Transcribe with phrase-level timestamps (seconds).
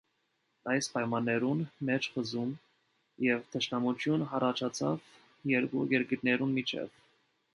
[0.75, 2.55] Այս պայմաններուն մէջ խզում
[3.27, 5.05] եւ թշնամութիւն յառաջացաւ
[5.53, 6.91] երկու երկիրներուն միջեւ։